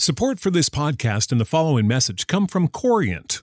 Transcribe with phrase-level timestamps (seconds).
[0.00, 3.42] Support for this podcast and the following message come from Corient.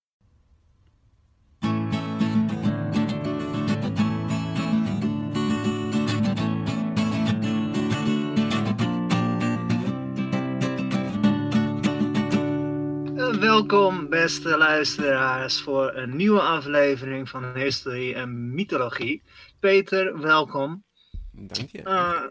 [13.41, 19.23] Welkom, beste luisteraars, voor een nieuwe aflevering van History en Mythologie.
[19.59, 20.83] Peter, welkom.
[21.31, 21.81] Dank je.
[21.81, 22.23] Uh,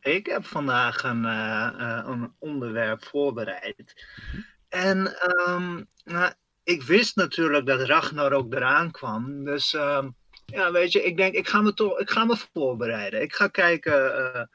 [0.00, 4.06] ik heb vandaag een, uh, uh, een onderwerp voorbereid.
[4.68, 5.16] En
[5.48, 6.32] um, nou,
[6.64, 9.44] ik wist natuurlijk dat Ragnarok eraan kwam.
[9.44, 10.14] Dus um,
[10.46, 13.22] ja, weet je, ik denk, ik ga me toch ik ga me voorbereiden.
[13.22, 14.48] Ik ga kijken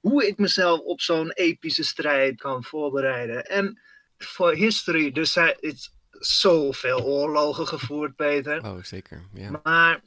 [0.00, 3.46] hoe ik mezelf op zo'n epische strijd kan voorbereiden.
[3.46, 3.80] En
[4.24, 5.76] voor history, dus er zijn
[6.10, 8.64] zoveel oorlogen gevoerd, Peter.
[8.64, 9.60] Oh, zeker, ja.
[9.62, 10.00] Maar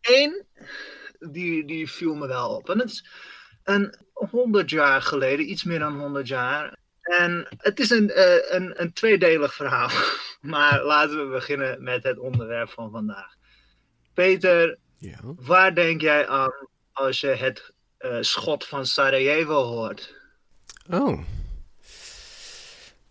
[0.00, 0.46] één,
[1.18, 2.70] die, die viel me wel op.
[2.70, 3.04] En het is
[3.64, 6.76] een honderd jaar geleden, iets meer dan honderd jaar.
[7.00, 9.90] En het is een, uh, een, een tweedelig verhaal.
[10.40, 13.34] Maar laten we beginnen met het onderwerp van vandaag.
[14.14, 15.18] Peter, ja.
[15.22, 20.14] waar denk jij aan als je het uh, schot van Sarajevo hoort?
[20.90, 21.20] Oh,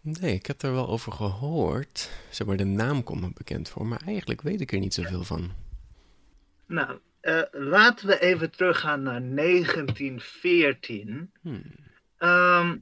[0.08, 2.12] Nee, ik heb er wel over gehoord.
[2.30, 5.24] Zeg maar, de naam komt me bekend voor, maar eigenlijk weet ik er niet zoveel
[5.24, 5.52] van.
[6.66, 11.32] Nou, uh, laten we even teruggaan naar 1914.
[11.42, 11.64] Hmm.
[12.20, 12.82] Um,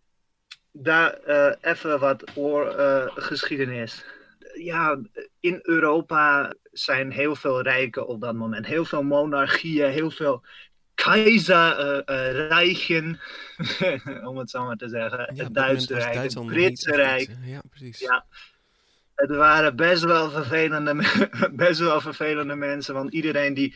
[0.72, 4.06] daar uh, even wat oorgeschiedenis.
[4.40, 5.00] Uh, ja,
[5.40, 8.66] in Europa zijn heel veel rijken op dat moment.
[8.66, 10.44] Heel veel monarchieën, heel veel
[10.96, 13.20] keizerrijken,
[13.82, 15.36] uh, om het zo maar te zeggen.
[15.36, 17.30] Ja, het Duitse Rijk, het Britse Rijk.
[17.44, 18.00] Ja, precies.
[18.00, 18.26] Ja.
[19.16, 20.96] Het waren best wel vervelende,
[21.66, 23.76] best wel vervelende mensen, want iedereen die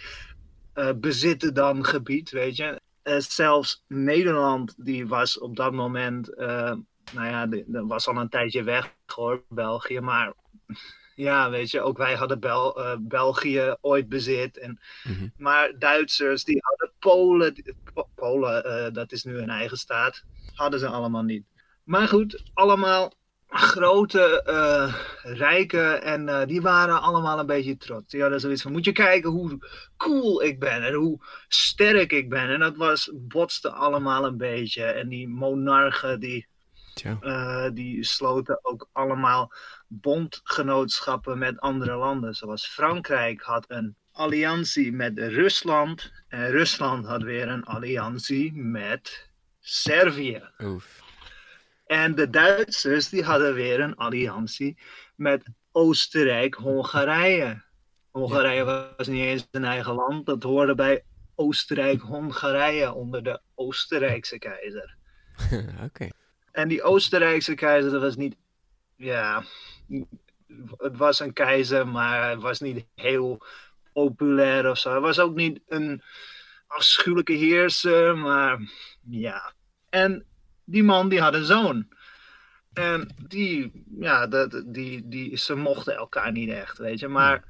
[0.75, 2.81] uh, bezitte dan gebied, weet je.
[3.03, 6.73] Uh, zelfs Nederland, die was op dat moment, uh,
[7.13, 10.33] nou ja, dat was al een tijdje weg hoor, België, maar
[11.19, 14.57] ja, weet je, ook wij hadden Bel, uh, België ooit bezit.
[14.57, 15.31] En, mm -hmm.
[15.37, 17.55] Maar Duitsers, die hadden Polen.
[18.15, 20.23] Polen, uh, dat is nu een eigen staat.
[20.53, 21.45] Hadden ze allemaal niet.
[21.83, 23.13] Maar goed, allemaal
[23.47, 24.95] grote uh,
[25.37, 26.01] rijken.
[26.01, 28.11] En die waren allemaal een beetje trots.
[28.11, 29.67] Die hadden zoiets van: moet je kijken hoe
[29.97, 32.49] cool ik ben en hoe sterk ik ben.
[32.49, 34.83] En dat was, botste allemaal een beetje.
[34.83, 36.47] En die monarchen, die.
[37.21, 39.53] Uh, die sloten ook allemaal
[39.87, 42.35] bondgenootschappen met andere landen.
[42.35, 46.11] Zoals Frankrijk had een alliantie met Rusland.
[46.27, 50.49] En Rusland had weer een alliantie met Servië.
[50.59, 51.01] Oef.
[51.85, 54.77] En de Duitsers die hadden weer een alliantie
[55.15, 57.61] met Oostenrijk-Hongarije.
[58.11, 58.63] Hongarije
[58.97, 60.25] was niet eens een eigen land.
[60.25, 61.03] Dat hoorde bij
[61.35, 64.95] Oostenrijk-Hongarije onder de Oostenrijkse keizer.
[65.73, 65.83] Oké.
[65.83, 66.11] Okay.
[66.51, 68.35] En die Oostenrijkse keizer, dat was niet,
[68.95, 69.43] ja,
[70.77, 73.45] het was een keizer, maar hij was niet heel
[73.99, 74.89] populair of zo.
[74.91, 76.01] Hij was ook niet een
[76.67, 78.59] afschuwelijke heerser, maar
[79.09, 79.53] ja.
[79.89, 80.25] En
[80.63, 81.87] die man die had een zoon.
[82.73, 87.07] En die, ja, dat, die, die, ze mochten elkaar niet echt, weet je.
[87.07, 87.43] Maar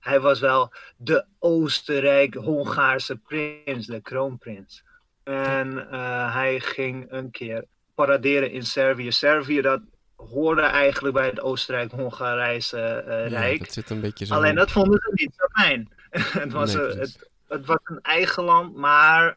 [0.00, 4.84] hij was wel de Oostenrijk-Hongaarse prins, de kroonprins.
[5.22, 7.64] En uh, hij ging een keer
[7.94, 9.12] paraderen in Servië.
[9.12, 9.80] Servië, dat
[10.28, 13.58] hoorde eigenlijk bij het Oostenrijk-Hongarijse eh, Ja, Rijk.
[13.58, 14.34] dat zit een beetje zo.
[14.34, 15.88] Alleen dat vonden ze niet zo fijn.
[16.42, 19.36] het, was, Nee, eh, het, het was een eigen land, maar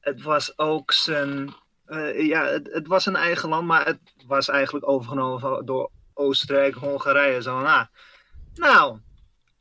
[0.00, 1.54] het was ook zijn.
[1.86, 6.74] eh, ja, het, het was een eigen land, maar het was eigenlijk overgenomen door Oostenrijk,
[6.74, 7.42] Hongarije.
[7.42, 7.84] Zo ah,
[8.54, 8.98] nou,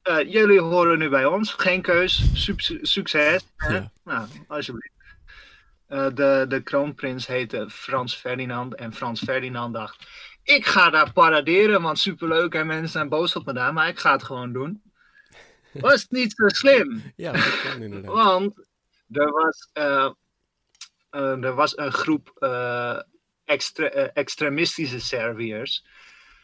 [0.01, 1.53] eh, jullie horen nu bij ons.
[1.53, 3.45] Geen keus, suc- succes.
[3.55, 3.73] hè?
[3.75, 3.91] Ja.
[4.03, 4.91] Nou, alsjeblieft.
[5.87, 8.75] De, de kroonprins heette Frans Ferdinand.
[8.75, 10.07] En Frans Ferdinand dacht:
[10.43, 13.99] Ik ga daar paraderen, want superleuk en mensen zijn boos op me daar, maar ik
[13.99, 14.81] ga het gewoon doen.
[15.73, 18.13] Was niet zo slim, Ja, dat kan inderdaad.
[18.13, 18.67] want
[19.11, 20.09] er was, eh,
[21.43, 22.99] er was een groep eh,
[23.45, 25.85] extre- extremistische Serviërs.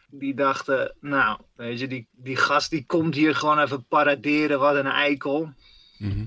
[0.08, 4.74] Die dachten, nou, weet je, die, die gast die komt hier gewoon even paraderen, wat
[4.74, 5.52] een eikel
[5.98, 6.24] Mhm.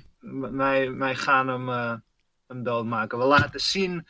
[0.55, 1.67] wij, wij gaan hem,
[2.47, 3.17] hem doodmaken.
[3.17, 4.07] We laten zien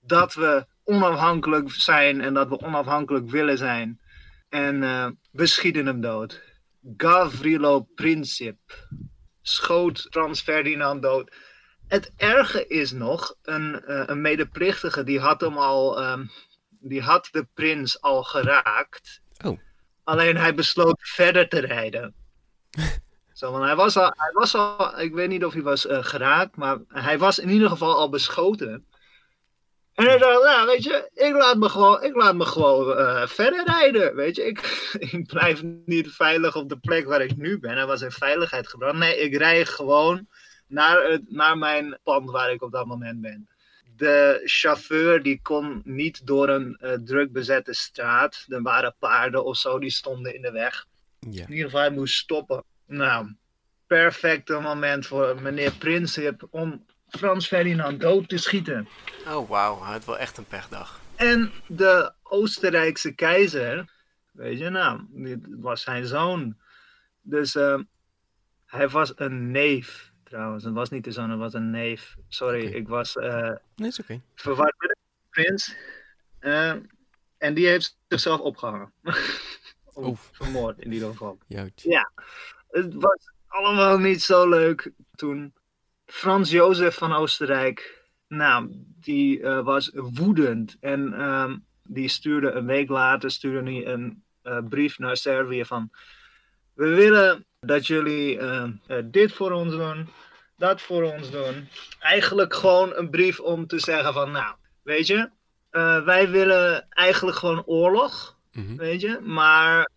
[0.00, 4.00] dat we onafhankelijk zijn en dat we onafhankelijk willen zijn.
[4.48, 6.42] En eh, we schieten hem dood.
[6.96, 8.58] Gavrilo Princip
[9.42, 11.34] schoot Frans Ferdinand dood.
[11.88, 16.24] Het erge is nog, een, eh, een medeplichtige die had hem al, ehm,
[16.68, 19.20] die had de prins al geraakt.
[19.44, 19.58] Oh.
[20.04, 22.14] Alleen hij besloot verder te rijden.
[23.32, 26.04] Zo, want hij was al, hij was al, ik weet niet of hij was eh,
[26.04, 28.86] geraakt, maar hij was in ieder geval al beschoten.
[29.96, 33.26] En hij dacht, nou weet je, ik laat me gewoon, ik laat me gewoon eh,
[33.26, 34.44] verder rijden, weet je.
[34.44, 34.58] Ik,
[35.12, 37.76] ik blijf niet veilig op de plek waar ik nu ben.
[37.76, 38.96] Hij was in veiligheid gebracht.
[38.96, 40.28] Nee, ik rij gewoon
[40.66, 43.48] naar, het, naar mijn pand waar ik op dat moment ben.
[43.96, 48.44] De chauffeur die kon niet door een eh, druk bezette straat.
[48.48, 50.86] Er waren paarden of zo, die stonden in de weg.
[51.30, 51.42] Ja.
[51.42, 52.64] In ieder geval, hij moest stoppen.
[52.86, 53.34] Nou,
[53.86, 58.88] perfecte moment voor meneer Princip om Frans Ferdinand dood te schieten.
[59.26, 59.82] Oh, wauw.
[59.82, 61.00] Hij had wel echt een pechdag.
[61.16, 63.90] En de Oostenrijkse keizer,
[64.32, 66.56] weet je nou, dit was zijn zoon.
[67.22, 67.78] Dus eh,
[68.66, 70.64] hij was een neef trouwens.
[70.64, 72.16] Het was niet de zoon, het was een neef.
[72.28, 74.20] Sorry, ik was eh, Nee, is oké.
[74.34, 74.96] verward met de
[75.30, 75.74] prins.
[76.38, 76.74] Eh,
[77.38, 78.92] en die heeft zichzelf opgehangen.
[79.94, 80.06] Oeh.
[80.06, 81.38] of vermoord in ieder geval.
[81.46, 82.10] Ja.
[82.70, 85.54] Het was allemaal niet zo leuk toen.
[86.06, 88.68] Frans Jozef van Oostenrijk, nou,
[89.00, 90.76] die eh, was woedend.
[90.80, 95.90] En ehm, die stuurde een week later stuurde hij een eh, brief naar Servië van...
[96.74, 100.08] We willen dat jullie eh, eh, dit voor ons doen,
[100.56, 101.68] dat voor ons doen.
[102.00, 105.30] Eigenlijk gewoon een brief om te zeggen van, nou, weet je...
[106.04, 108.76] wij willen eigenlijk gewoon oorlog Mhm.
[108.76, 109.20] weet je.
[109.22, 109.90] Maar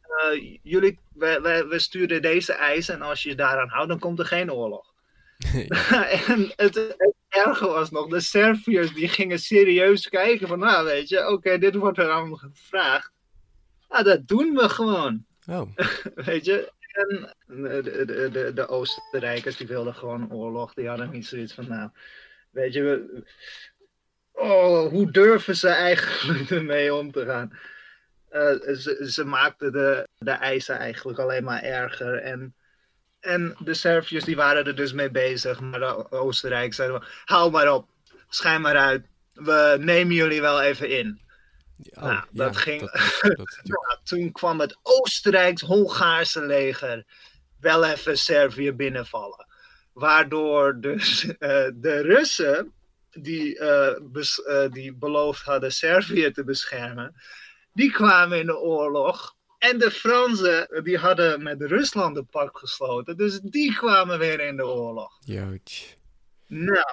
[0.64, 4.20] jullie, wij, wij, we sturen deze eisen en als je je daaraan houdt, dan komt
[4.20, 4.89] er geen oorlog.
[6.28, 11.10] en het, het erge was nog, de Serviërs die gingen serieus kijken van, nou weet
[11.10, 13.12] je, oké, dit wordt er allemaal gevraagd.
[13.90, 15.70] Nou, dat doen we gewoon, Oh,
[16.30, 16.72] weet je.
[16.92, 21.68] En de, de, de, de Oostenrijkers die wilden gewoon oorlog, die hadden niet zoiets van,
[21.68, 21.90] nou,
[22.50, 23.24] weet je, we,
[24.32, 27.58] oh, hoe durven ze eigenlijk ermee om te gaan?
[28.30, 32.16] Eh, ze, ze maakten de, de eisen eigenlijk alleen maar erger.
[32.16, 32.56] En,
[33.20, 35.60] en de Serviërs die waren er dus mee bezig.
[35.60, 37.88] Maar de Oostenrijk zeiden hou maar op,
[38.30, 39.06] schijn maar uit.
[39.34, 41.22] We nemen jullie wel even in.
[41.94, 47.04] oh Nou, dat ja, ging- Dat, natuurlijk- Nou, toen kwam het Oostenrijks-Hongaarse leger
[47.60, 49.48] wel even Servië binnenvallen.
[49.94, 52.74] Waardoor dus eh, de Russen,
[53.12, 57.16] die, eh, bes- eh, die beloofd hadden Servië te beschermen,
[57.74, 59.36] die kwamen in de oorlog.
[59.60, 63.18] En de Fransen, die hadden met Rusland een pact gesloten.
[63.18, 65.18] Dus die kwamen weer in de oorlog.
[65.20, 65.96] Jout.
[66.48, 66.86] Nou,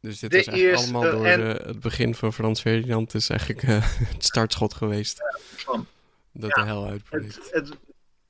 [0.00, 3.62] Dus dit eigenlijk eerste- allemaal door en- eh, het begin van Frans Ferdinand is eigenlijk
[3.62, 5.20] eh, het startschot geweest.
[5.56, 5.86] van-
[6.32, 7.34] Dat ja, de hel uitbreekt.
[7.34, 7.50] het,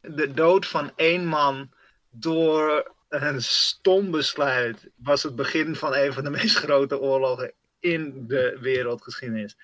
[0.00, 1.70] het, de dood van één man
[2.10, 8.24] door een stom besluit was het begin van een van de meest grote oorlogen in
[8.26, 9.56] de wereldgeschiedenis.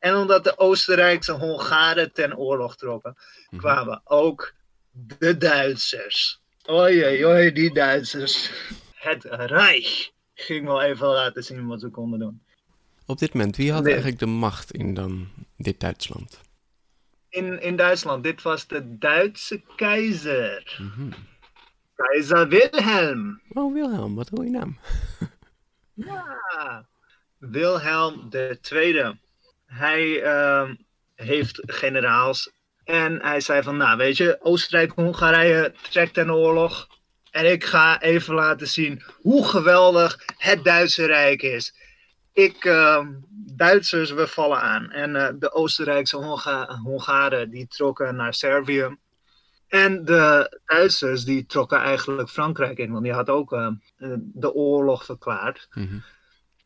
[0.00, 3.16] En omdat de Oostenrijkse Hongaren ten oorlog trokken,
[3.50, 3.60] Mhm.
[3.62, 4.52] kwamen ook
[4.90, 6.40] de Duitsers.
[6.70, 8.50] Oei, oei, die Duitsers.
[8.94, 12.42] Het Rijk ging wel even laten zien wat ze konden doen.
[13.06, 13.92] Op dit moment, wie had Nee.
[13.92, 16.40] eigenlijk de macht in dan dit Duitsland?
[17.28, 20.76] In, in Duitsland, dit was de Duitse keizer.
[20.80, 21.10] Mhm.
[21.94, 23.40] Keizer Wilhelm.
[23.48, 24.78] Oh, Wilhelm, wat hoor je naam?
[25.94, 26.86] Ja.
[27.38, 28.28] Wilhelm
[28.70, 29.18] II.
[29.70, 30.74] Hij ehm,
[31.14, 32.52] heeft generaals.
[32.84, 36.88] En hij zei van, nou weet je, Oostenrijk-Hongarije trekt ten oorlog.
[37.30, 41.74] En ik ga even laten zien hoe geweldig het Duitse Rijk is.
[42.32, 43.08] Ik ehm,
[43.56, 44.90] Duitsers, we vallen aan.
[44.90, 48.96] En eh, de Oostenrijkse Honga Hongaren, die trokken naar Servië.
[49.68, 53.68] En de Duitsers, die trokken eigenlijk Frankrijk in, want die had ook uh,
[54.18, 55.68] de oorlog verklaard.
[55.72, 55.98] Mhm.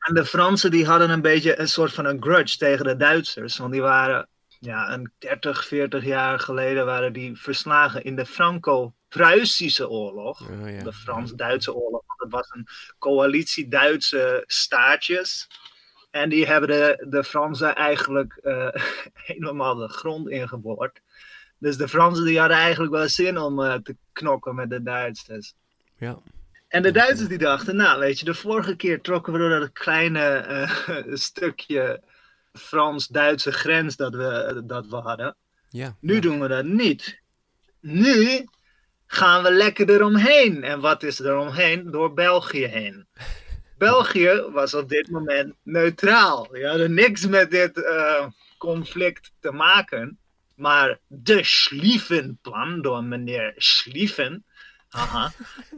[0.05, 3.57] En de Fransen, die hadden een beetje een soort van een grudge tegen de Duitsers.
[3.59, 9.89] Want die waren, ja, een 30, 40 jaar geleden waren die verslagen in de Franco-Pruisische
[9.89, 10.51] oorlog.
[10.51, 10.83] Oh, ja.
[10.83, 12.03] De Frans-Duitse oorlog.
[12.17, 12.67] Dat was een
[12.99, 15.49] coalitie Duitse staatjes.
[16.11, 18.69] En die hebben de, de Fransen eigenlijk uh,
[19.31, 21.01] helemaal de grond ingeboord.
[21.59, 25.55] Dus de Fransen die hadden eigenlijk wel zin om uh, te knokken met de Duitsers.
[25.97, 26.19] Ja.
[26.75, 29.73] En de Duitsers die dachten, nou weet je, de vorige keer trokken we door dat
[29.73, 32.03] kleine uh, stukje
[32.53, 35.37] Frans-Duitse grens dat we, dat we hadden.
[35.69, 35.97] Ja.
[36.01, 36.21] Nu ja.
[36.21, 37.21] doen we dat niet.
[37.81, 38.47] Nu
[39.07, 40.65] gaan we lekker eromheen.
[40.65, 41.91] En wat is er omheen?
[41.91, 43.07] Door België heen.
[43.79, 46.49] België was op dit moment neutraal.
[46.53, 48.27] Die hadden niks met dit uh,
[48.59, 50.19] conflict te maken.
[50.57, 54.45] Maar de Schlieffen-plan door meneer Schlieffen,
[54.95, 55.33] aha,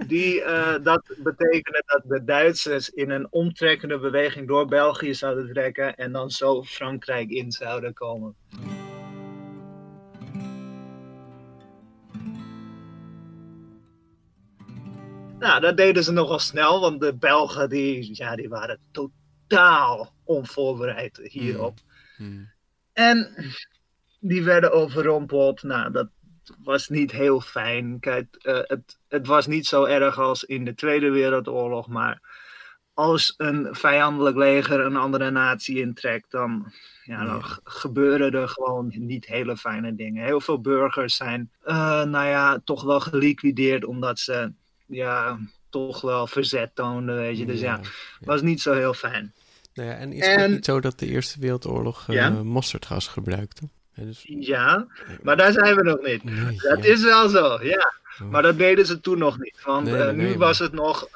[0.07, 5.97] die, uh, dat betekende dat de Duitsers in een omtrekkende beweging door België zouden trekken
[5.97, 8.37] en dan zo Frankrijk in zouden komen.
[15.39, 21.21] Nou, dat deden ze nogal snel, want de Belgen die, ja, die waren totaal onvoorbereid
[21.23, 21.79] hierop.
[22.17, 22.27] Mm.
[22.27, 22.51] Mm.
[22.93, 23.35] En
[24.21, 25.63] die werden overrompeld.
[25.63, 26.09] Nou, dat
[26.63, 28.01] was niet heel fijn.
[28.01, 32.21] Kijk, uh, het, het was niet zo erg als in de Tweede Wereldoorlog, maar
[32.95, 36.73] als een vijandelijk leger een andere natie intrekt, dan,
[37.05, 37.59] ja, dan Ja.
[37.65, 40.25] gebeuren er gewoon niet hele fijne dingen.
[40.25, 44.53] Heel veel burgers zijn, uh, nou ja, toch wel geliquideerd omdat ze,
[44.87, 45.39] ja,
[45.71, 47.47] toch wel verzet toonden, weet je.
[47.47, 47.81] Dus ja,
[48.21, 49.33] was niet zo heel fijn.
[49.75, 52.31] Nou ja, en is het En- niet zo dat de Eerste Wereldoorlog eh, Ja?
[52.43, 53.69] mosterdgas gebruikte?
[53.97, 54.87] Ja, dus, Ja,
[55.23, 56.25] maar daar zijn we nog niet.
[56.25, 56.93] nee, Dat ja.
[56.93, 57.93] is wel zo, ja.
[58.23, 58.29] Oh.
[58.31, 59.63] Maar dat deden ze toen nog niet.
[59.65, 61.15] Want Nee, eh, nu nee, was het nog uh,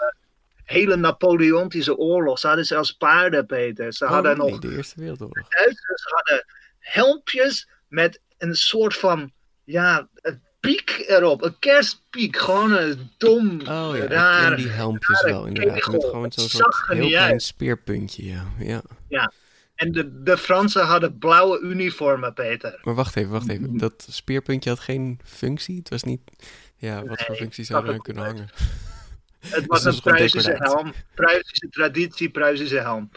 [0.64, 2.38] hele Napoleontische oorlog.
[2.38, 3.92] Ze hadden zelfs paarden, Peter.
[3.92, 5.49] Ze Oh, hadden nog de Eerste Wereldoorlog.
[5.49, 6.44] Duitsers hadden
[6.78, 9.32] helmpjes met een soort van,
[9.64, 11.42] ja, een piek erop.
[11.42, 12.37] Een kerstpiek.
[12.37, 14.49] Gewoon een dom, Oh ja, ik raar.
[14.49, 15.75] ken die helmpjes wel inderdaad.
[15.75, 16.00] Met kegel.
[16.00, 18.82] gewoon zo'n heel klein speerpuntje, ja.
[19.08, 19.32] ja.
[19.80, 22.78] En de, de Fransen hadden blauwe uniformen, Peter.
[22.82, 23.76] Maar wacht even, wacht even.
[23.78, 25.76] Dat speerpuntje had geen functie?
[25.78, 26.20] Het was niet...
[26.76, 28.49] Ja, wat voor functie zou er aan het kunnen hangen?
[29.38, 30.92] Het was is een Pruisische helm.
[31.14, 33.10] Pruisische traditie, Pruisische helm.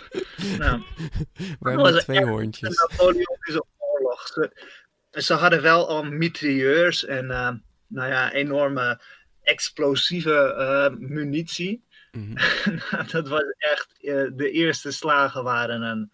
[0.58, 0.84] Nou.
[1.60, 2.70] Was met twee hoorntjes.
[2.70, 4.28] de Napoleontische oorlog.
[4.28, 4.52] Ze,
[5.12, 7.50] ze hadden wel al mitrailleurs en uh,
[7.88, 9.02] nou ja, enorme
[9.42, 11.84] explosieve uh, munitie.
[12.12, 12.36] Mhm.
[13.12, 16.12] dat was echt, uh, de eerste slagen waren een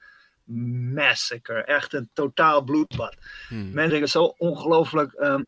[0.94, 1.64] massacre.
[1.64, 3.16] Echt een totaal bloedbad.
[3.48, 3.72] Hmm.
[3.72, 5.46] Mensen gingen zo ongelooflijk um,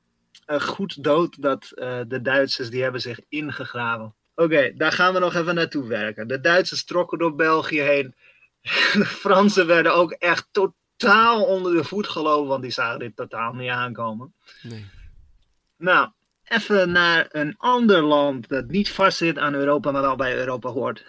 [0.60, 4.14] goed dood dat uh, de Duitsers die hebben zich ingegraven.
[4.36, 6.28] Oké, okay, daar gaan we nog even naartoe werken.
[6.28, 8.16] De Duitsers trokken door België heen.
[8.94, 13.54] De Fransen werden ook echt totaal onder de voet gelopen, want die zagen dit totaal
[13.54, 14.34] niet aankomen.
[14.62, 14.86] Nee.
[15.78, 16.10] Nou,
[16.44, 21.06] even naar een ander land dat niet vastzit aan Europa, maar wel bij Europa hoort.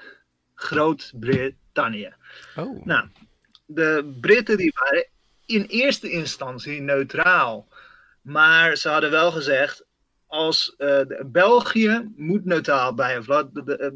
[0.54, 2.14] Groot-Brittannië.
[2.56, 2.84] Oh.
[2.84, 3.08] Nou,
[3.74, 5.06] de Britten die waren
[5.46, 7.68] in eerste instantie neutraal.
[8.22, 9.84] Maar ze hadden wel gezegd,
[10.26, 13.50] als uh, België moet neutraal blijven.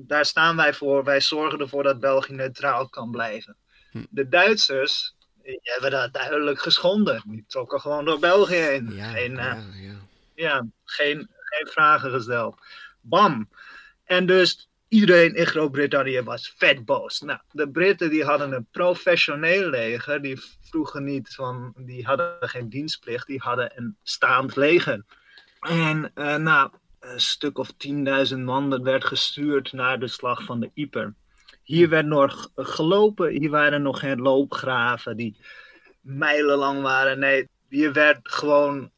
[0.06, 1.04] Daar staan wij voor.
[1.04, 3.56] Wij zorgen ervoor dat België neutraal kan blijven.
[3.90, 4.04] Hm.
[4.10, 5.14] De Duitsers
[5.62, 7.22] hebben dat duidelijk geschonden.
[7.26, 8.92] Die trokken gewoon door België heen.
[8.94, 9.94] Ja, geen, uh, ja, ja.
[10.34, 12.58] ja, geen, geen vragen gesteld.
[13.00, 13.48] Bam.
[14.04, 17.20] En dus iedereen in Groot-Brittannië was vet boos.
[17.20, 20.22] Nou, de Britten die hadden een professioneel leger.
[20.22, 23.26] Die vroegen niet van, die hadden geen dienstplicht.
[23.26, 25.04] Die hadden een staand leger.
[25.60, 27.72] En uh, nou, een stuk of
[28.32, 31.14] 10.000 man werd gestuurd naar de slag van de Yper.
[31.62, 35.36] Hier werd nog gelopen, hier waren nog geen loopgraven die
[36.00, 37.18] mijlenlang waren.
[37.18, 38.90] Nee, hier werd gewoon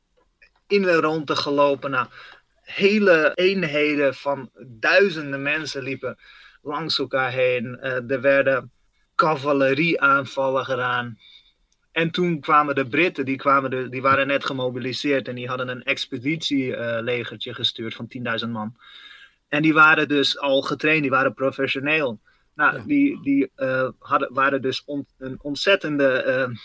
[0.66, 1.90] in de ronde gelopen.
[1.90, 2.07] Nou,
[2.69, 6.19] hele eenheden van duizenden mensen liepen
[6.63, 7.79] langs elkaar heen.
[7.83, 8.73] Uh, er werden
[9.15, 11.19] cavallerieaanvallen gedaan.
[11.93, 15.69] En toen kwamen de Britten, die, kwamen de, die waren net gemobiliseerd en die hadden
[15.69, 18.09] een expeditielegertje uh, gestuurd van
[18.45, 18.77] 10.000 man.
[19.49, 22.21] En die waren dus al getraind, die waren professioneel.
[22.55, 22.83] Nou, ja.
[22.85, 26.57] die, die uh, hadden, waren dus on, een ontzettende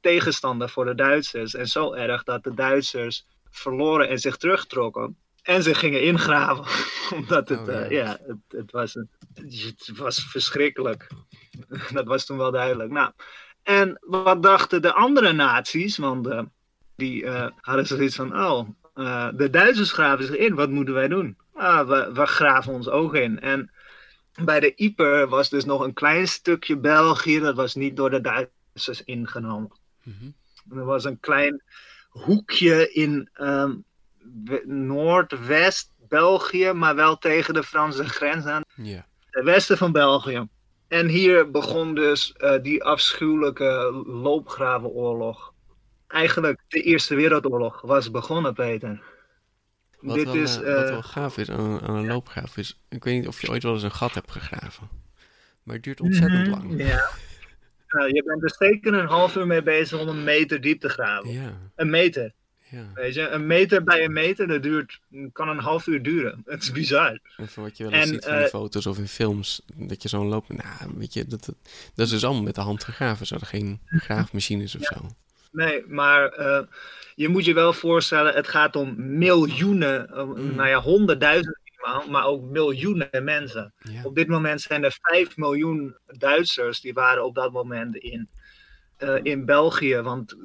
[0.00, 1.54] tegenstander voor de Duitsers.
[1.54, 5.16] En zo erg dat de Duitsers verloren en zich terugtrokken.
[5.48, 6.64] En ze gingen ingraven.
[7.18, 7.84] Omdat het, oh, ja.
[7.84, 11.06] Uh, ja, het, het, was een, het was verschrikkelijk.
[11.92, 12.90] dat was toen wel duidelijk.
[12.90, 13.12] Nou,
[13.62, 15.96] En wat dachten de andere naties?
[15.96, 16.42] Want uh,
[16.96, 18.68] die uh, hadden zoiets van: oh,
[19.36, 21.36] de Duitsers graven zich in, wat moeten wij doen?
[21.54, 23.40] Ah, we, we graven ons ook in.
[23.40, 23.70] En
[24.44, 28.20] bij de Ieper was dus nog een klein stukje België, dat was niet door de
[28.20, 29.72] Duitsers ingenomen.
[30.02, 30.34] Mm-hmm.
[30.70, 31.62] Er was een klein
[32.08, 33.86] hoekje in um,
[34.64, 38.62] Noordwest-België, maar wel tegen de Franse grens aan.
[39.30, 40.48] Het westen van België.
[40.88, 45.52] En hier begon dus uh, die afschuwelijke loopgravenoorlog.
[46.06, 49.02] Eigenlijk de Eerste Wereldoorlog was begonnen, Peter.
[50.00, 52.80] Wat, Dit wel, is, uh, wat wel gaaf is aan, aan een loopgraaf is...
[52.88, 54.88] Ik weet niet of je ooit wel eens een gat hebt gegraven.
[55.62, 56.86] Maar het duurt ontzettend mm, lang.
[56.86, 57.08] Ja.
[57.88, 60.88] Nou, je bent er zeker een half uur mee bezig om een meter diep te
[60.88, 61.32] graven.
[61.32, 62.32] Ja, Een meter.
[62.70, 62.90] Ja.
[62.94, 65.00] Weet je, een meter bij een meter, dat duurt,
[65.32, 66.42] kan een half uur duren.
[66.46, 67.18] Het is bizar.
[67.36, 70.08] En wat je wel eens En, ziet die eh, foto's of in films, dat je
[70.08, 70.48] zo'n loop...
[70.48, 71.56] Nou, weet je, dat, dat,
[71.94, 73.26] dat is dus allemaal met de hand gegraven.
[73.26, 75.06] Ze hadden geen graafmachines of zo.
[75.52, 76.62] Nee, maar eh,
[77.14, 80.54] je moet je wel voorstellen, het gaat om miljoenen, Mm.
[80.54, 81.60] nou ja, honderdduizenden
[82.08, 83.72] maar ook miljoenen mensen.
[83.78, 88.28] Ja, Op dit moment zijn er 5 miljoen Duitsers die waren op dat moment in,
[88.98, 90.00] eh, in België.
[90.00, 90.38] Want eh,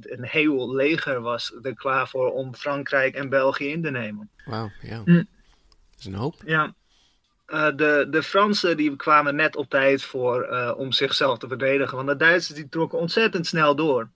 [0.00, 4.30] een heel leger was er klaar voor om Frankrijk en België in te nemen.
[4.44, 5.02] wauw, ja.
[5.04, 5.14] Mm.
[5.14, 6.34] Dat is een hoop.
[6.44, 6.74] Ja.
[7.46, 11.96] Eh, de, de Fransen die kwamen net op tijd voor om zichzelf te verdedigen.
[11.96, 14.10] Want de Duitsers die trokken ontzettend snel door.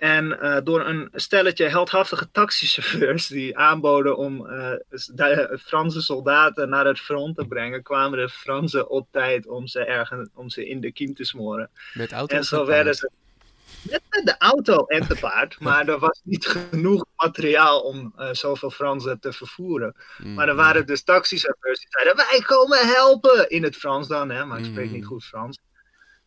[0.00, 4.46] En eh, door een stelletje heldhaftige taxichauffeurs die aanboden om
[5.14, 9.84] de Franse soldaten naar het front te brengen, kwamen de Fransen op tijd om ze,
[9.84, 11.70] ergens, om ze in de kiem te smoren.
[11.94, 13.10] Met auto En zo werden ze
[13.90, 18.70] met de auto en te paard, maar er was niet genoeg materiaal om eh, zoveel
[18.70, 19.94] Fransen te vervoeren.
[20.18, 23.48] Mm, Maar er waren dus taxichauffeurs die zeiden: Wij komen helpen!
[23.50, 24.44] In het Frans dan, hè?
[24.44, 24.92] maar ik spreek Mm.
[24.92, 25.58] niet goed Frans.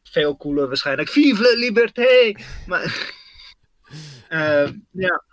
[0.04, 1.10] Veel cooler waarschijnlijk.
[1.10, 2.36] Vive la liberté!
[2.68, 2.84] Maar
[4.30, 5.24] eh, ja,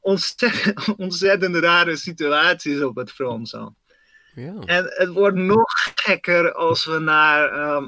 [0.00, 3.74] ontzettend, ontzettend rare situaties op het front zo.
[4.34, 7.84] Ja, En het wordt nog gekker als we naar ehm,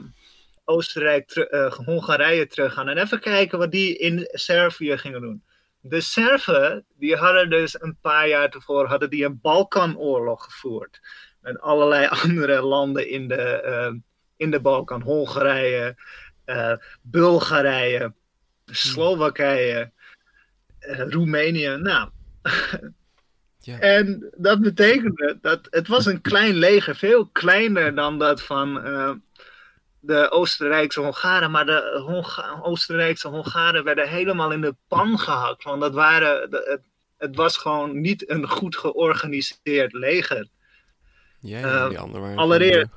[0.64, 2.88] Oostenrijk, teru- eh, Hongarije terug gaan.
[2.88, 5.42] En even kijken wat die in Servië gingen doen.
[5.80, 11.00] De Serven, die hadden dus een paar jaar tevoren hadden die een Balkanoorlog gevoerd.
[11.40, 13.96] Met allerlei andere landen in de, ehm,
[14.36, 15.02] in de Balkan.
[15.02, 15.96] Hongarije,
[16.44, 18.14] eh, Bulgarije,
[18.64, 19.86] Slowakije, eh,
[20.96, 21.76] Roemenië.
[21.76, 22.08] Nou,
[23.58, 23.78] ja.
[23.78, 29.10] en dat betekende dat het was een klein leger, veel kleiner dan dat van eh,
[30.00, 31.50] de Oostenrijkse Hongaren.
[31.50, 35.62] Maar de Honga- Oostenrijkse Hongaren werden helemaal in de pan gehakt.
[35.64, 36.80] Want dat waren, het,
[37.16, 40.48] het was gewoon niet een goed georganiseerd leger.
[41.40, 42.90] ja, ja, eh, die anderen waren Allereerst,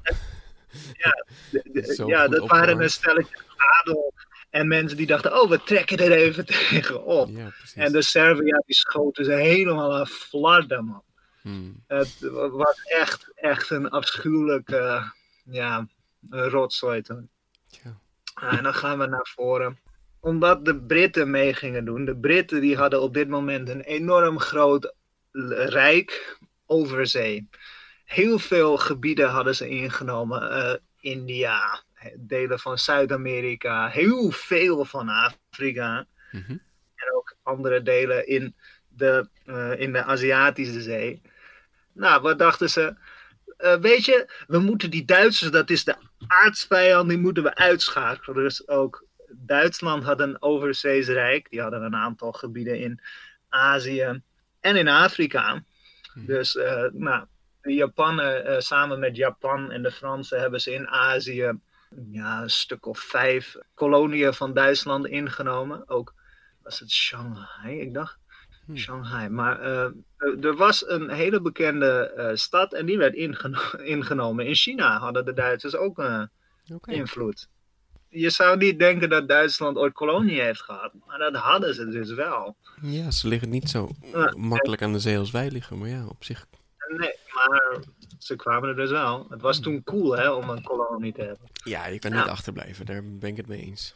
[0.94, 3.36] ja, de- ja dat waren een stelletje
[3.82, 4.14] adel.
[4.52, 7.30] En mensen die dachten, oh, we trekken er even tegen op.
[7.30, 7.52] Ja.
[7.76, 11.04] En de die schoten ze helemaal aan flarden, man.
[11.42, 12.18] Hmm, Het
[12.52, 15.12] was echt, echt een afschuwelijke
[15.46, 15.88] ja,
[16.30, 17.30] rotzooi toen.
[17.84, 18.00] ja.
[18.50, 19.80] En dan gaan we naar voren.
[20.20, 22.06] Omdat de Britten mee gingen doen.
[22.06, 24.94] De Britten die hadden op dit moment een enorm groot
[25.56, 27.50] rijk over zee.
[28.06, 30.52] Heel veel gebieden hadden ze ingenomen.
[30.52, 31.84] eh, India,
[32.18, 36.52] delen van Zuid-Amerika, heel veel van Afrika Mhm.
[36.96, 38.56] en ook andere delen in
[38.88, 41.22] de, eh, in de Aziatische Zee.
[41.94, 42.96] Nou, wat dachten ze?
[43.58, 45.96] Eh, weet je, we moeten die Duitsers, dat is de
[46.28, 48.44] aardsvijand, die moeten we uitschakelen.
[48.44, 51.50] Dus ook Duitsland had een overzeesrijk.
[51.50, 53.00] Die hadden een aantal gebieden in
[53.50, 54.22] Azië
[54.60, 55.64] en in Afrika.
[56.14, 56.26] Mhm.
[56.26, 57.26] Dus, eh, nou,
[57.62, 61.60] de Japanen, samen met Japan en de Fransen, hebben ze in Azië
[62.12, 65.90] ja, een stuk of vijf koloniën van Duitsland ingenomen.
[65.90, 66.14] Ook
[66.64, 68.20] was het Shanghai, ik dacht.
[68.66, 68.78] Hmm.
[68.78, 69.30] Shanghai.
[69.30, 69.92] Maar eh,
[70.42, 74.46] er- was een hele bekende eh, stad en die werd ingeno- ingenomen.
[74.48, 75.98] In China hadden de Duitsers ook
[76.74, 76.92] Oké.
[76.92, 77.48] invloed.
[78.10, 82.14] Je zou niet denken dat Duitsland ooit kolonie heeft gehad, maar dat hadden ze dus
[82.14, 82.56] wel.
[82.82, 84.34] Ja, ze liggen niet zo Ja.
[84.38, 85.78] makkelijk aan de zee als wij liggen.
[85.78, 86.46] Maar ja, op zich...
[86.98, 87.80] Nee, maar
[88.20, 89.28] ze kwamen er dus wel.
[89.30, 91.50] Het was toen cool hè, om een kolonie te hebben.
[91.64, 92.86] Ja, je kan niet achterblijven.
[92.86, 93.96] Daar ben ik het mee eens.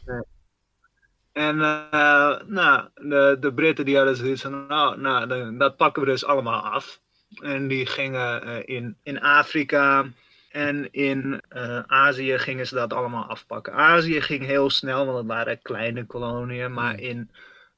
[1.32, 6.08] En eh, nou, de, de Britten die hadden zoiets van, nou, nou dat pakken we
[6.08, 7.00] dus allemaal af.
[7.42, 10.06] En die gingen eh, in, in Afrika
[10.50, 13.72] en in eh, Azië gingen ze dat allemaal afpakken.
[13.72, 16.72] Azië ging heel snel, want het waren kleine koloniën.
[16.72, 17.04] Maar Hmm.
[17.04, 17.30] in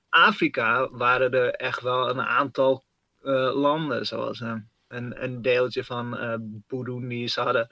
[0.08, 2.84] Afrika waren er echt wel een aantal
[3.52, 4.42] landen, zoals
[4.88, 7.28] een, een deeltje van eh Burundi.
[7.28, 7.68] Ze hadden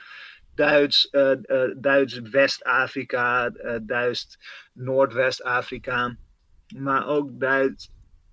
[0.54, 4.38] Duits, uh, uh, Duits West-Afrika, uh, Duits
[4.72, 6.16] Noordwest-Afrika,
[6.76, 7.90] maar ook Duits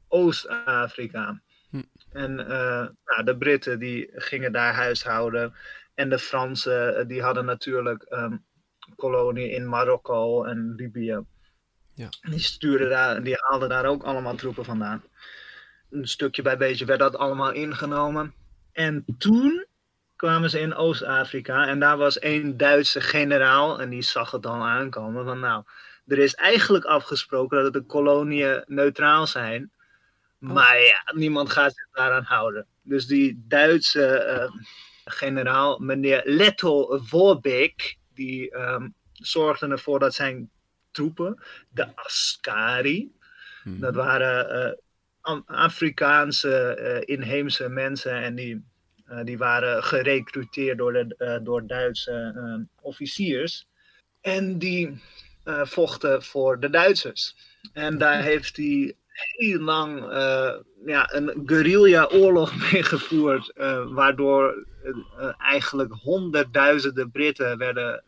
[0.07, 1.41] Oost-Afrika.
[1.69, 1.81] Hm.
[2.11, 5.53] En nou, de Britten die gingen daar huishouden.
[5.93, 8.45] En de Fransen die hadden natuurlijk um,
[8.95, 11.19] koloniën in Marokko en Libië.
[11.93, 12.09] Ja.
[12.21, 15.03] Die stuurden daar, die haalden daar ook allemaal troepen vandaan.
[15.89, 18.33] Een stukje bij beetje werd dat allemaal ingenomen.
[18.73, 19.65] En toen
[20.15, 24.61] kwamen ze in Oost-Afrika en daar was één Duitse generaal en die zag het dan
[24.61, 25.63] aankomen van nou,
[26.07, 29.71] er is eigenlijk afgesproken dat de koloniën neutraal zijn,
[30.41, 30.49] oh.
[30.49, 32.67] maar ja, niemand gaat zich daaraan houden.
[32.81, 34.61] Dus die Duitse uh,
[35.05, 40.49] generaal, meneer Leto Vorbeek, die um, zorgde ervoor dat zijn
[40.91, 43.11] troepen, de Askari,
[43.63, 43.79] hmm.
[43.79, 44.73] dat waren uh,
[45.45, 48.63] Afrikaanse uh, inheemse mensen en die
[49.05, 53.67] eh, die waren gerecruiteerd door, de, uh, door Duitse officiers.
[54.21, 55.01] En die
[55.63, 57.35] vochten voor de Duitsers.
[57.73, 59.99] En daar heeft hij heel lang
[60.85, 63.51] ja, een guerrilla-oorlog mee gevoerd.
[63.89, 64.67] waardoor
[65.37, 68.03] eigenlijk honderdduizenden Britten werden.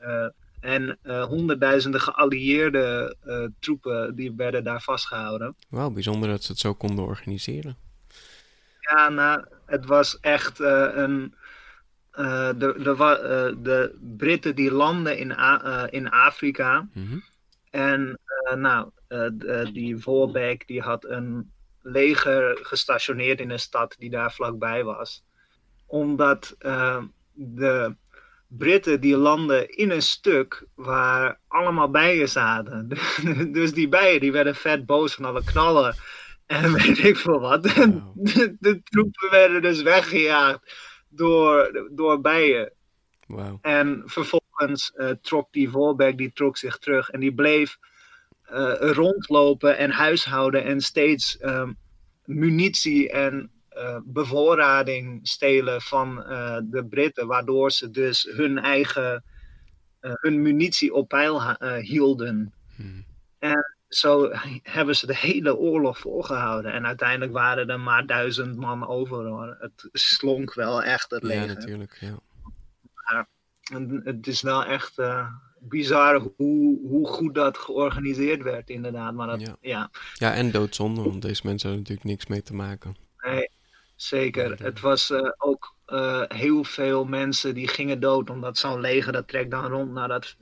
[0.65, 3.15] En honderdduizenden geallieerde
[3.59, 5.55] troepen die werden daar vastgehouden.
[5.69, 7.77] Wauw, bijzonder dat ze het zo konden organiseren.
[8.79, 11.35] Ja, nou, het was echt uh, een.
[12.11, 15.35] De, de, de Britten die landen in,
[15.89, 16.87] in Afrika.
[16.93, 17.23] Mm -hmm.
[17.69, 18.19] En
[18.55, 18.89] nou,
[19.73, 21.51] die Voorbeek die had een
[21.81, 25.23] leger gestationeerd in een stad die daar vlakbij was.
[25.85, 26.55] Omdat
[27.33, 27.95] de
[28.57, 32.89] Britten die landen in een stuk waar allemaal bijen zaten.
[33.51, 35.95] dus die bijen die werden vet boos van alle knallen
[36.45, 37.63] en weet ik veel wat.
[38.13, 40.73] De, de, troepen werden dus weggejaagd
[41.09, 42.73] door, door bijen.
[43.27, 43.57] Wow.
[43.61, 47.77] En vervolgens uh, trok die Volbeck die trok zich terug en die bleef
[48.51, 51.77] uh, rondlopen en huishouden en steeds um,
[52.25, 56.15] munitie en uh, bevoorrading stelen van
[56.69, 59.23] de Britten, waardoor ze dus hun eigen
[59.99, 62.53] hun munitie op peil hielden.
[62.75, 63.05] Hmm.
[63.39, 64.29] En zo
[64.61, 66.73] hebben ze de hele oorlog volgehouden.
[66.73, 69.55] En uiteindelijk waren er maar duizend man over.
[69.59, 71.47] Het slonk wel echt het leger.
[71.47, 71.97] Ja, natuurlijk.
[71.99, 72.19] Ja.
[72.93, 73.27] Maar
[74.03, 74.97] het is wel echt
[75.59, 79.13] bizar hoe, hoe goed dat georganiseerd werd, inderdaad.
[79.13, 79.57] Maar dat, ja.
[79.61, 79.89] ja.
[80.13, 80.33] Ja.
[80.33, 82.95] en doodzonde, want deze mensen hadden natuurlijk niks mee te maken.
[83.17, 83.49] Nee,
[83.95, 84.63] zeker.
[84.63, 89.27] Het was uh, ook uh, heel veel mensen die gingen dood, omdat zo'n leger dat
[89.27, 90.35] trekt dan rond naar dat,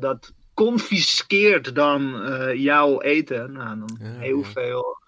[0.00, 3.52] dat confiskeert dan uh, jouw eten.
[3.52, 5.02] Nou, dan heel veel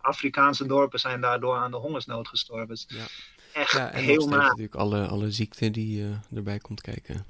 [0.00, 2.68] Afrikaanse dorpen zijn daardoor aan de hongersnood gestorven.
[2.68, 3.04] Dus ja.
[3.52, 4.36] Echt ja, en heel na.
[4.36, 7.24] natuurlijk alle, alle ziekte die erbij komt kijken.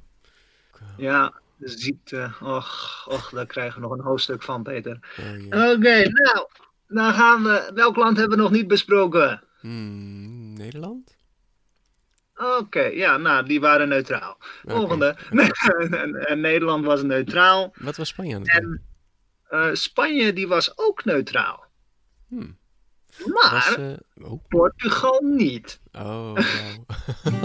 [0.97, 2.33] Ja, de ziekte.
[2.41, 4.99] Och, och, daar krijgen we nog een hoofdstuk van, Peter.
[5.51, 6.49] Oh, Oké, nou,
[6.87, 7.71] dan gaan we.
[7.75, 9.43] Welk land hebben we nog niet besproken?
[9.61, 11.17] Hmm, Nederland?
[12.37, 14.37] Oké, ja, nou, die waren neutraal.
[14.65, 15.17] Volgende.
[16.29, 17.75] en, Nederland was neutraal.
[17.79, 18.83] Wat was Spanje aan En
[19.51, 21.65] uh, Spanje, die was ook neutraal.
[22.29, 22.59] Hmm.
[23.25, 24.45] Maar was, uh, oh.
[24.49, 25.81] Portugal niet.
[25.93, 26.39] Oh, wow.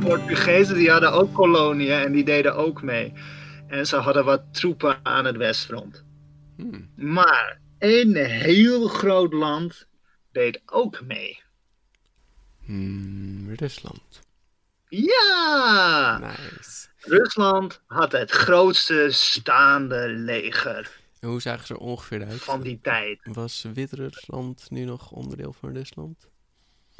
[0.00, 3.12] Portugezen die hadden ook koloniën en die deden ook mee.
[3.68, 6.04] En ze hadden wat troepen aan het westfront.
[6.56, 6.90] Hmm.
[6.94, 9.86] Maar een heel groot land
[10.32, 11.42] deed ook mee.
[12.64, 14.20] Hmm, Rusland.
[14.88, 16.18] Ja!
[16.18, 16.86] Nice.
[16.98, 20.90] Rusland had het grootste staande leger.
[21.20, 22.40] En hoe zagen ze er ongeveer uit?
[22.40, 23.20] Van die tijd.
[23.22, 26.28] Was Wit-Rusland nu nog onderdeel van Rusland?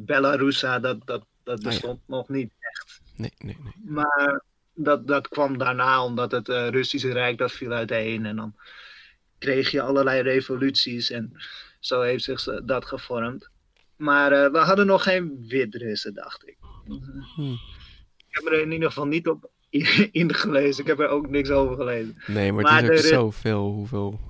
[0.02, 3.00] Belarusa, dat, dat, dat ah, bestond nog niet echt.
[3.16, 3.72] Nee, nee, nee.
[3.84, 4.42] Maar
[4.74, 8.26] dat, dat kwam daarna omdat het uh, Russische Rijk dat viel uiteen.
[8.26, 8.54] En dan
[9.38, 11.32] kreeg je allerlei revoluties en
[11.80, 13.48] zo heeft zich dat gevormd.
[13.96, 16.56] Maar uh, we hadden nog geen Wit-Russen, dacht ik.
[17.34, 17.58] Hmm.
[18.16, 19.50] Ik heb er in ieder geval niet op
[20.12, 20.82] ingelezen.
[20.82, 22.16] Ik heb er ook niks over gelezen.
[22.26, 24.20] Nee, maar, het is ook zoveel hoeveel...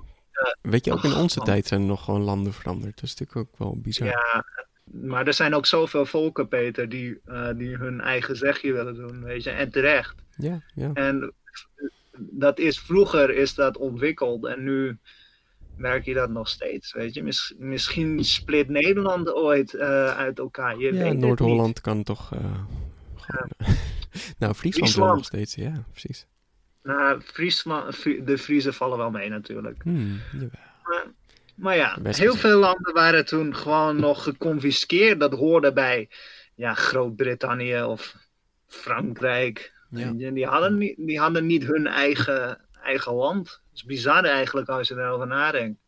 [0.61, 2.95] Weet je, ook in onze tijd zijn er nog gewoon landen veranderd.
[2.95, 4.07] Dat is natuurlijk ook wel bizar.
[4.07, 4.45] Ja,
[5.01, 9.23] maar er zijn ook zoveel volken, Peter, die, uh, die hun eigen zegje willen doen,
[9.23, 9.49] weet je.
[9.49, 10.15] En terecht.
[10.37, 10.91] Ja, ja.
[10.93, 11.33] En
[12.17, 14.97] dat is vroeger is dat ontwikkeld en nu
[15.75, 16.93] merk je dat nog steeds.
[16.93, 20.77] Weet je, misschien split Nederland ooit uh, uit elkaar.
[20.77, 22.33] Je ja, Noord-Holland kan toch.
[22.33, 22.39] Uh,
[23.15, 23.65] gewoon, ja.
[24.39, 25.15] nou, Friesland, Friesland.
[25.15, 26.27] nog steeds, ja, precies.
[26.83, 29.83] Nou, Friesland, de Friesen vallen wel mee natuurlijk.
[29.83, 30.19] Hmm,
[30.83, 31.05] maar,
[31.59, 35.19] Maar ja, heel veel landen waren toen gewoon nog geconfiskeerd.
[35.19, 36.09] Dat hoorde bij
[36.55, 38.15] ja, Groot-Brittannië of
[38.67, 39.73] Frankrijk.
[39.89, 40.11] Ja.
[40.11, 43.45] Die, hadden niet, die hadden niet hun eigen, eigen land.
[43.45, 45.79] Dat is bizar eigenlijk als je erover nadenkt.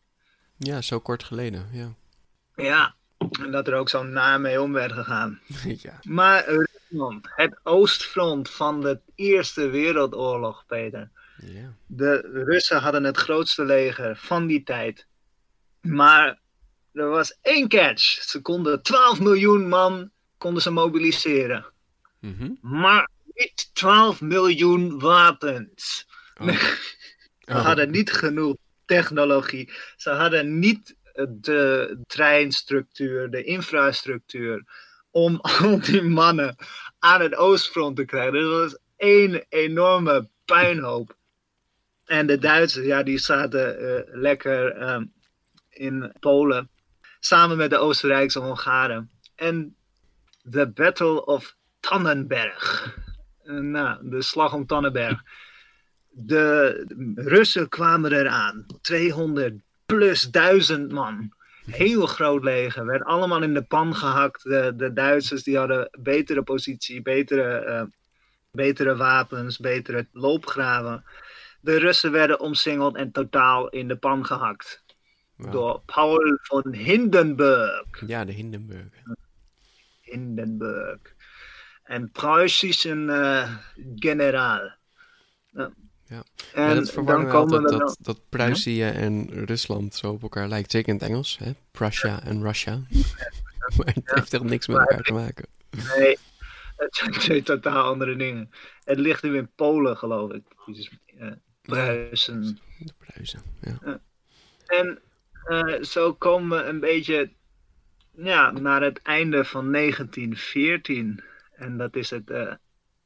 [0.56, 1.68] Ja, zo kort geleden.
[1.72, 1.94] Ja.
[2.56, 2.94] Ja,
[3.42, 5.40] en dat er ook zo na mee om werd gegaan.
[5.82, 5.98] ja.
[6.02, 11.10] Maar Rusland, het oostfront van de Eerste Wereldoorlog, Peter.
[11.36, 11.74] ja.
[11.86, 15.06] De Russen hadden het grootste leger van die tijd.
[15.82, 16.38] Maar
[16.92, 18.02] er was één catch.
[18.02, 21.66] Ze konden 12 miljoen man konden ze mobiliseren.
[22.20, 22.52] Mhm.
[22.60, 26.06] Maar niet 12 miljoen wapens.
[26.40, 26.48] Oh.
[27.38, 27.64] Ze Oh.
[27.64, 29.72] hadden niet genoeg technologie.
[29.96, 30.96] Ze hadden niet
[31.28, 34.64] de treinstructuur, de infrastructuur.
[35.10, 36.56] Om al die mannen
[36.98, 38.32] aan het oostfront te krijgen.
[38.32, 41.16] Dus dat was één enorme puinhoop.
[42.04, 45.04] En de Duitsers, ja, die zaten eh, lekker ehm,
[45.72, 46.70] in Polen.
[47.20, 49.10] Samen met de Oostenrijkse Hongaren.
[49.34, 49.76] En
[50.42, 52.96] de Battle of Tannenberg.
[53.42, 55.22] Eh, nou, de slag om Tannenberg.
[56.10, 58.66] De Russen kwamen eraan.
[58.80, 61.32] 200 plus duizend man.
[61.70, 62.86] Heel groot leger.
[62.86, 64.42] Werd allemaal in de pan gehakt.
[64.42, 67.82] De, Duitsers die hadden betere positie, betere, eh,
[68.50, 71.04] betere wapens, betere loopgraven.
[71.60, 74.81] De Russen werden omsingeld en totaal in de pan gehakt.
[75.50, 78.02] Door Paul von Hindenburg.
[78.06, 78.88] Ja, de Hindenburg.
[80.00, 81.00] Hindenburg.
[81.84, 83.56] Een Pruisische eh,
[83.96, 84.70] generaal.
[85.50, 85.72] Ja.
[86.12, 86.24] Ja.
[86.52, 90.22] En ja, dat verwarren we komen altijd, we dat, dat Pruisië en Rusland zo op
[90.22, 90.70] elkaar lijkt.
[90.70, 91.52] Zeker in het Engels, hè?
[91.70, 92.80] Prussia en Russia.
[93.76, 95.46] maar het heeft echt niks met elkaar te maken.
[95.96, 96.18] Nee,
[96.76, 98.50] het zijn twee totaal andere dingen.
[98.84, 100.42] Het ligt nu in Polen, geloof ik.
[101.18, 101.30] Eh,
[101.62, 102.58] Pruisen.
[102.78, 104.00] De Pruisen, ja.
[104.66, 104.98] En
[105.44, 107.30] eh, zo komen we een beetje
[108.14, 111.22] ja, naar het einde van 1914.
[111.52, 112.52] En dat is het, eh,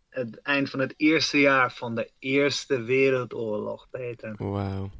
[0.08, 4.34] het eind van het eerste jaar van de Eerste Wereldoorlog, Peter.
[4.38, 4.90] Wauw.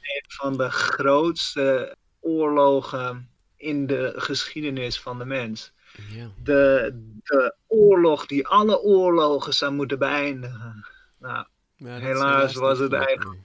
[0.00, 5.72] Een van de grootste oorlogen in de geschiedenis van de mens.
[6.10, 6.30] Ja.
[6.42, 10.86] De, de oorlog die alle oorlogen zou moeten beëindigen.
[11.18, 11.46] Nou,
[11.76, 13.44] Ja, Helaas was het eigenlijk-.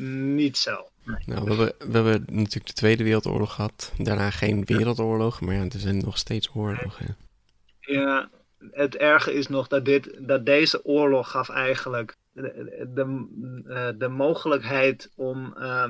[0.00, 0.86] Niet zo.
[1.04, 3.92] Nou, we hebben, we hebben natuurlijk de Tweede Wereldoorlog gehad.
[3.98, 7.16] Daarna geen wereldoorlog, maar ja, er zijn nog steeds oorlogen.
[7.80, 8.30] Ja,
[8.70, 13.26] het erge is nog dat, dit, dat deze oorlog gaf eigenlijk de, de,
[13.68, 15.54] eh, de mogelijkheid om.
[15.56, 15.84] eh,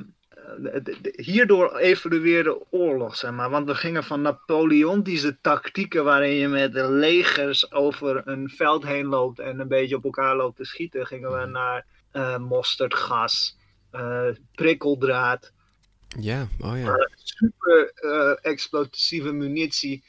[0.59, 3.51] de- de- hierdoor evolueerde oorlog, zeg maar.
[3.51, 9.39] Want we gingen van Napoleontische tactieken waarin je met legers over een veld heen loopt
[9.39, 13.62] en een beetje op elkaar loopt te schieten, gingen we naar eh mosterdgas, eh,
[14.55, 15.53] prikkeldraad,
[16.21, 17.09] Ja, oh ja.
[17.15, 20.05] super eh, explosieve munitie,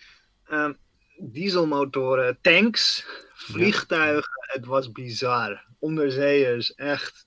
[0.48, 0.74] ehm,
[1.18, 4.32] dieselmotoren, tanks, vliegtuigen.
[4.40, 5.64] Het was bizar.
[5.80, 7.26] Onderzeeërs, echt.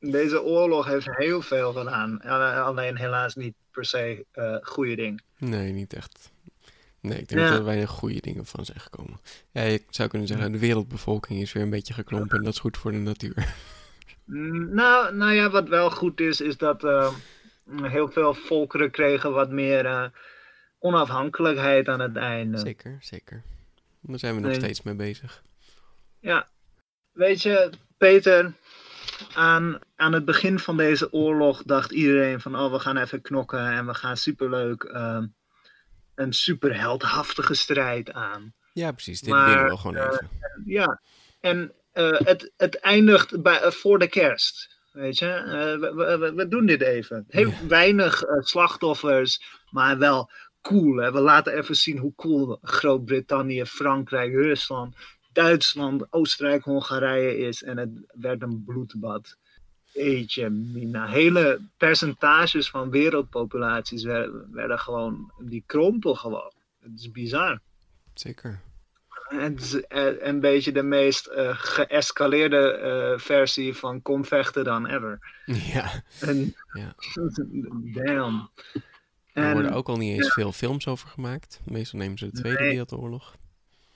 [0.00, 2.20] Deze oorlog heeft heel veel gedaan.
[2.20, 5.22] Eh, Alleen helaas niet per se eh goede dingen.
[5.38, 6.30] Nee, niet echt.
[7.00, 7.48] Nee, ik denk Ja.
[7.48, 9.20] dat er weinig goede dingen van zijn gekomen.
[9.50, 12.58] Ja, je zou kunnen zeggen, de wereldbevolking is weer een beetje geklompen en dat is
[12.60, 13.54] goed voor de natuur.
[14.30, 17.14] Mm, Nou, nou ja, wat wel goed is, is dat eh,
[17.82, 20.04] heel veel volkeren kregen wat meer eh,
[20.78, 22.58] onafhankelijkheid aan het einde.
[22.58, 23.42] Zeker, zeker.
[24.00, 24.60] Daar zijn we nog Nee.
[24.60, 25.42] steeds mee bezig.
[26.20, 26.48] Ja,
[27.12, 28.52] weet je, Peter,
[29.34, 33.66] aan, aan het begin van deze oorlog dacht iedereen van, oh, we gaan even knokken
[33.70, 35.26] en we gaan superleuk ehm,
[36.14, 38.54] een superheldhaftige strijd aan.
[38.72, 39.20] Ja, precies.
[39.20, 40.28] Dit Maar, winnen we gewoon eh, even.
[40.64, 41.00] Ja,
[41.40, 44.78] en eh, het, het eindigt bij, eh, voor de kerst.
[44.92, 47.24] Weet je, Eh, we, we- we, we doen dit even.
[47.28, 47.66] Heel Ja.
[47.68, 50.30] weinig slachtoffers, maar wel
[50.62, 50.96] cool.
[50.96, 51.12] Hè?
[51.12, 54.96] We laten even zien hoe cool Groot-Brittannië, Frankrijk, Rusland,
[55.32, 57.62] Duitsland, Oostenrijk, Hongarije is.
[57.62, 59.36] En het werd een bloedbad.
[59.92, 61.06] Eetje, mina.
[61.06, 66.52] Hele percentages van wereldpopulaties werden, werden gewoon, die krompen gewoon.
[66.80, 67.60] Het is bizar.
[68.14, 68.60] Zeker.
[69.36, 69.84] Het
[70.20, 75.18] een beetje de meest eh, geëscaleerde eh, versie van kom vechten dan ever.
[75.72, 76.94] Ja, En, Ja.
[78.04, 78.50] Damn.
[79.32, 81.60] er En, worden ook al niet eens veel films over gemaakt.
[81.64, 82.68] Meestal nemen ze de Tweede Nee.
[82.68, 83.34] Wereldoorlog.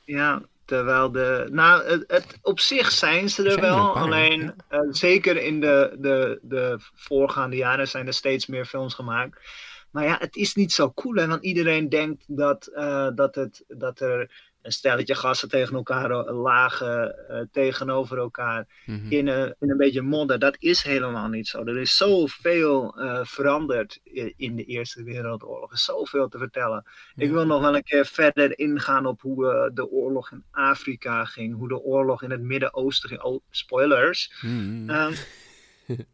[0.05, 1.49] Ja, terwijl de.
[1.51, 3.93] Nou, het, het- op zich zijn ze er Zijn wel.
[3.93, 4.55] paar, alleen, ja.
[4.69, 9.41] eh, zeker in de, de, de voorgaande jaren zijn er steeds meer films gemaakt.
[9.91, 11.17] Maar ja, het is niet zo cool.
[11.17, 12.71] En dan iedereen denkt dat,
[13.15, 14.31] dat, het, dat er
[14.65, 19.13] een stelletje gasten tegen elkaar lagen, uh, tegenover elkaar Mhm.
[19.13, 20.39] in, een, in een beetje modder.
[20.39, 21.65] Dat is helemaal niet zo.
[21.65, 25.69] Er is zoveel eh veranderd i- in de Eerste Wereldoorlog.
[25.69, 26.85] Er is zoveel te vertellen.
[27.17, 31.25] Ik wil nog wel een keer verder ingaan op hoe eh, de oorlog in Afrika
[31.25, 33.23] ging, hoe de oorlog in het Midden-Oosten ging.
[33.23, 34.33] Oh, spoilers.
[34.87, 35.13] Ehm,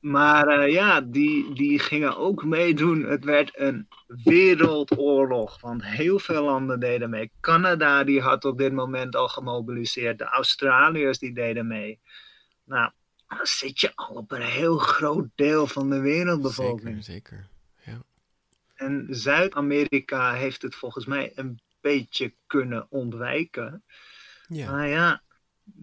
[0.00, 3.02] maar eh, ja, die, die gingen ook meedoen.
[3.02, 7.30] Het werd een wereldoorlog, want heel veel landen deden mee.
[7.40, 10.18] Canada die had op dit moment al gemobiliseerd.
[10.18, 12.00] De Australiërs die deden mee.
[12.64, 12.90] Nou,
[13.28, 17.04] dan zit je al op een heel groot deel van de wereldbevolking.
[17.04, 17.48] Zeker, zeker.
[18.78, 23.84] En Zuid-Amerika heeft het volgens mij een beetje kunnen ontwijken.
[24.48, 24.70] Ja.
[24.70, 25.22] Maar ja,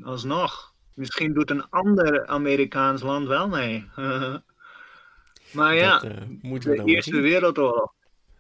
[0.01, 0.74] alsnog.
[0.95, 3.86] Misschien doet een ander Amerikaans land wel mee.
[5.53, 7.19] maar ja, dat eh, moeten we de Eerste.
[7.19, 7.93] Wereldoorlog.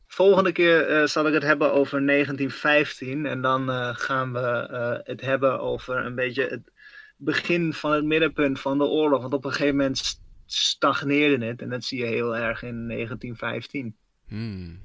[0.07, 3.25] Volgende keer eh, zal ik het hebben over 1915.
[3.25, 6.71] En dan eh, gaan we het hebben over een beetje het
[7.17, 9.21] begin van het middenpunt van de oorlog.
[9.21, 11.61] Want op een gegeven moment st- stagneerde het.
[11.61, 13.95] En dat zie je heel erg in 1915.
[14.27, 14.79] Hmm.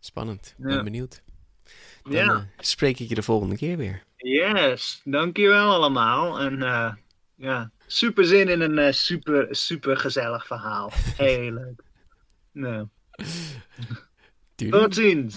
[0.00, 0.54] Spannend.
[0.58, 0.74] Ik Ja.
[0.74, 1.22] ben benieuwd.
[2.02, 2.48] Dan Ja.
[2.58, 4.02] spreek ik je de volgende keer weer.
[4.16, 6.40] Yes, dankjewel allemaal.
[6.40, 6.62] En
[7.38, 10.92] ja, super zin in een eh, super, super gezellig verhaal.
[11.16, 11.82] Heel leuk.
[12.52, 12.86] Nou,
[14.56, 15.36] tot ziens.